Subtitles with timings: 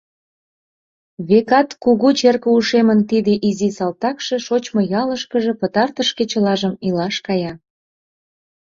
[1.27, 7.53] Векат, кугу черке ушемын тиде изи салтакше шочмо ялышкыже пытартыш кечылажым илаш кая.